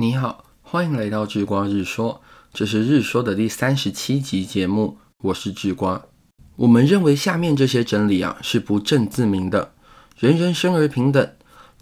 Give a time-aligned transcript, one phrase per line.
[0.00, 2.22] 你好，欢迎来到智瓜日说，
[2.54, 6.06] 这是日说的第三十七集节目，我是智瓜。
[6.56, 9.74] 我们认为下面这些真理啊是不证自明的：
[10.18, 11.30] 人人生而平等，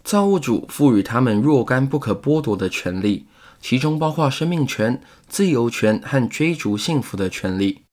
[0.03, 3.25] 造物主赋予他们若干不可剥夺的权利，
[3.61, 7.83] 其中包括生命权、自由权和追逐幸福的权利。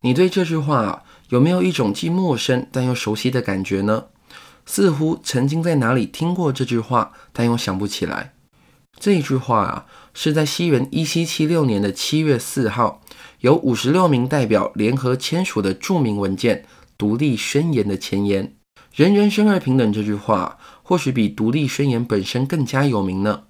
[0.00, 4.06] 你对这句话啊有没有一种既陌生但又熟悉的感觉呢？
[4.64, 8.32] 似乎曾经在哪里听过这句话，但又想不起来。
[8.98, 13.02] 这句话啊，是在西元一七七六年的七月四号，
[13.40, 16.58] 由五十六名代表联合签署的著名文件
[16.96, 18.54] 《独立宣言》的前言。
[18.94, 23.42] 人人生而平等这句话，或许比《独立宣言》本身更加有名呢。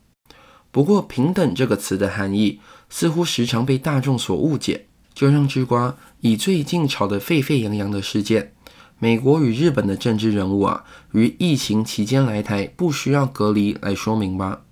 [0.72, 4.86] 不过，平等这个词的含义，似乎时常被大众所误解。
[5.14, 8.52] 就让之瓜以最近炒得沸沸扬扬的事件——
[9.00, 14.65] 美国与日本的政治人物啊，于疫情期间来台不需要隔离来说明吧。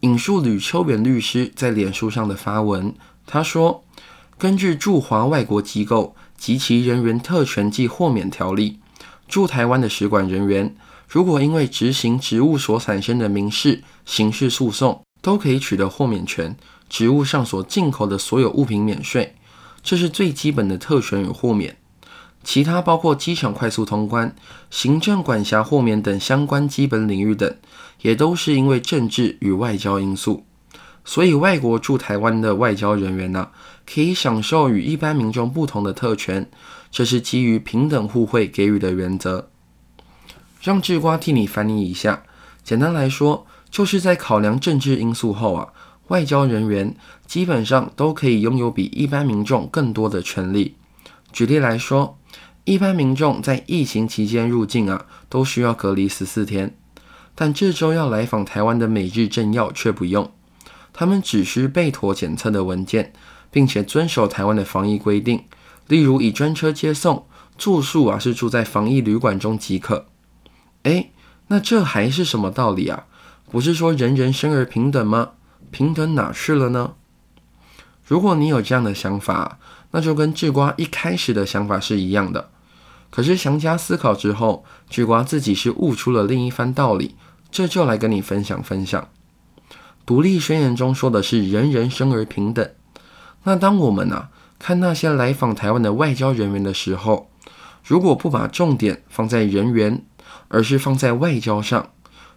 [0.00, 2.94] 引述吕秋远律师在脸书上的发文，
[3.26, 3.84] 他说
[4.38, 8.78] ：“根据驻华外国机构及其人员特权及豁免条例，
[9.28, 10.74] 驻台湾的使馆人员，
[11.06, 16.56] 如果因为执行职务所产生的民事、刑事诉讼，都可以取得豁免权，
[16.88, 19.36] 职务上所进口的所有物品免税，
[19.82, 21.76] 这是最基本的特权与豁免。
[22.42, 24.34] 其他包括机场快速通关、
[24.70, 27.54] 行政管辖豁免等相关基本领域等。”
[28.02, 30.46] 也都是因为政治与外交因素，
[31.04, 33.50] 所以外国驻台湾的外交人员呢，
[33.86, 36.50] 可以享受与一般民众不同的特权，
[36.90, 39.50] 这是基于平等互惠给予的原则。
[40.62, 42.22] 让智瓜替你翻译一下，
[42.64, 45.68] 简单来说，就是在考量政治因素后啊，
[46.08, 50.76] 外交人员基本上都可以拥有比一般民众更多的权利。
[51.34, 52.16] 举例来说，
[52.64, 56.76] 一般民众在疫情期间入境啊，都需要隔离十四天。
[57.34, 60.30] 但这周要来访台湾的美日政要却不用，
[60.92, 63.12] 他们只需备妥检测的文件，
[63.50, 65.44] 并且遵守台湾的防疫规定，
[65.88, 70.06] 例如以专车接送，住宿啊是住在防疫旅馆中即可。
[70.82, 71.12] 诶，
[71.48, 73.06] 那这还是什么道理啊？
[73.50, 75.30] 不是说人人生而平等吗？
[75.70, 76.94] 平等哪去了呢？
[78.10, 79.60] 如果你有这样的想法，
[79.92, 82.50] 那就跟智瓜一开始的想法是一样的。
[83.08, 87.14] 可是详加思考之后，智瓜自己是悟出了另一番道理。
[87.52, 89.06] 这就来跟你分享分享，
[90.04, 92.68] 独立宣言中说的是人人生而平等。
[93.44, 97.30] 那当我们啊看那些来访台湾的外交人员的时候，
[97.84, 100.04] 如果不把重点放在人员，
[100.48, 101.90] 而是放在外交上，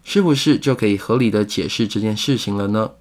[0.03, 2.91] 是不是就可以合理的解释这件事情了呢？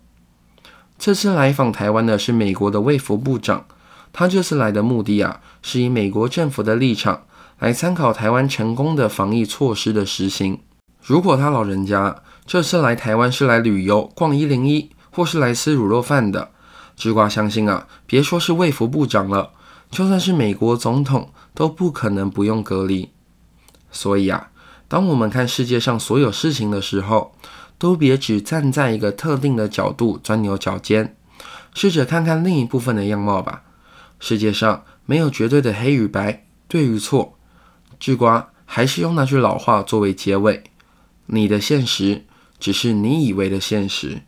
[1.03, 3.67] 这次来访台湾的是美国的卫福部长，
[4.13, 7.25] 他这次来的目的啊，是以美国政府的立场
[7.59, 10.61] 来参考台湾成功的防疫措施的实行。
[11.03, 16.51] 如果他老人家这次来台湾是来旅游、逛一零一，或是来吃卤肉饭的，
[16.95, 19.51] 智瓜相信啊，别说是卫福部长了，
[19.91, 23.11] 就算是美国总统都不可能不用隔离。
[23.91, 24.52] 所以啊，
[24.93, 27.35] 当我们看世界上所有事情的时候，
[27.79, 31.17] 都别只站在一个特定的角度钻牛角尖，
[31.73, 33.63] 试着看看另一部分的样貌吧。
[34.21, 37.39] 世界上没有绝对的黑与白、对与错。
[37.99, 40.63] 智瓜还是用那句老话作为结尾。
[41.25, 42.27] 你的现实
[42.61, 44.21] 只是你以为的现实。